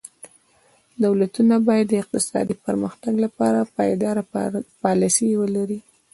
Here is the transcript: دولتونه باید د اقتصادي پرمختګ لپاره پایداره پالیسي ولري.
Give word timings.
دولتونه 1.03 1.55
باید 1.67 1.87
د 1.89 1.93
اقتصادي 2.03 2.55
پرمختګ 2.65 3.13
لپاره 3.25 3.59
پایداره 3.75 4.21
پالیسي 4.83 5.29
ولري. 5.41 5.79